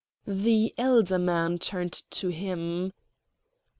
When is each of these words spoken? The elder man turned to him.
The 0.25 0.73
elder 0.79 1.19
man 1.19 1.59
turned 1.59 1.93
to 2.09 2.29
him. 2.29 2.91